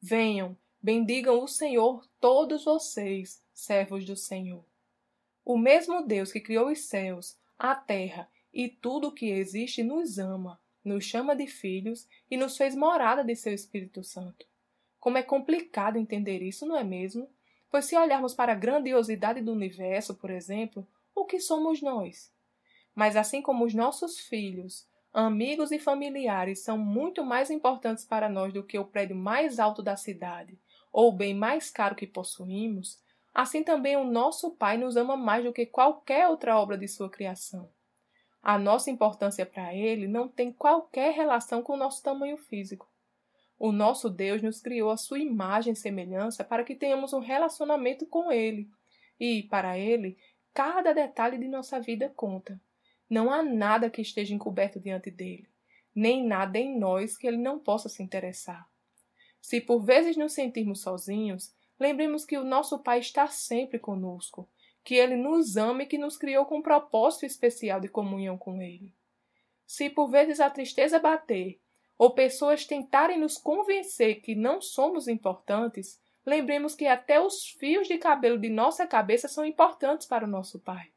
[0.00, 4.64] Venham, bendigam o Senhor todos vocês, servos do Senhor.
[5.44, 10.18] O mesmo Deus que criou os céus, a terra e tudo o que existe nos
[10.18, 14.46] ama, nos chama de filhos e nos fez morada de seu Espírito Santo.
[15.00, 17.28] Como é complicado entender isso, não é mesmo?
[17.70, 22.32] Pois se olharmos para a grandiosidade do universo, por exemplo, o que somos nós?
[22.94, 28.52] Mas assim como os nossos filhos, amigos e familiares são muito mais importantes para nós
[28.52, 30.58] do que o prédio mais alto da cidade
[30.92, 33.00] ou o bem mais caro que possuímos,
[33.34, 37.10] assim também o nosso Pai nos ama mais do que qualquer outra obra de sua
[37.10, 37.70] criação.
[38.42, 42.88] A nossa importância para Ele não tem qualquer relação com o nosso tamanho físico.
[43.58, 48.06] O nosso Deus nos criou a sua imagem e semelhança para que tenhamos um relacionamento
[48.06, 48.70] com Ele.
[49.18, 50.16] E, para Ele,
[50.54, 52.60] cada detalhe de nossa vida conta.
[53.08, 55.48] Não há nada que esteja encoberto diante dele,
[55.94, 58.68] nem nada em nós que ele não possa se interessar.
[59.40, 64.48] Se por vezes nos sentirmos sozinhos, lembremos que o nosso Pai está sempre conosco,
[64.84, 68.60] que ele nos ama e que nos criou com um propósito especial de comunhão com
[68.60, 68.92] ele.
[69.66, 71.60] Se por vezes a tristeza bater,
[71.98, 77.98] ou pessoas tentarem nos convencer que não somos importantes, lembremos que até os fios de
[77.98, 80.90] cabelo de nossa cabeça são importantes para o nosso Pai.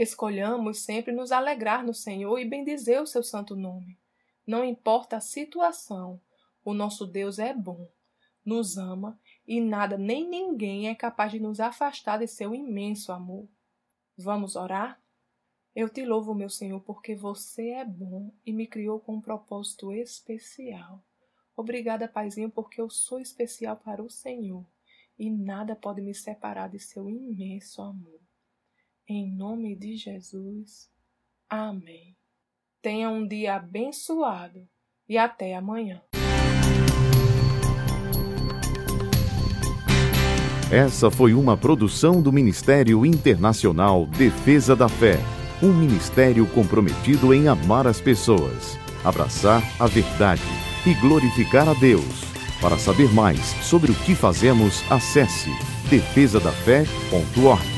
[0.00, 3.98] Escolhamos sempre nos alegrar no Senhor e bendizer o seu santo nome.
[4.46, 6.20] Não importa a situação,
[6.64, 7.90] o nosso Deus é bom,
[8.44, 13.48] nos ama e nada nem ninguém é capaz de nos afastar de seu imenso amor.
[14.16, 15.02] Vamos orar?
[15.74, 19.92] Eu te louvo, meu Senhor, porque você é bom e me criou com um propósito
[19.92, 21.04] especial.
[21.56, 24.64] Obrigada, Paizinho, porque eu sou especial para o Senhor
[25.18, 28.27] e nada pode me separar de seu imenso amor.
[29.08, 30.90] Em nome de Jesus.
[31.48, 32.14] Amém.
[32.82, 34.68] Tenha um dia abençoado
[35.08, 36.02] e até amanhã.
[40.70, 45.16] Essa foi uma produção do Ministério Internacional Defesa da Fé,
[45.62, 50.42] um ministério comprometido em amar as pessoas, abraçar a verdade
[50.86, 52.28] e glorificar a Deus.
[52.60, 55.48] Para saber mais sobre o que fazemos, acesse
[55.88, 57.77] defesadafé.org.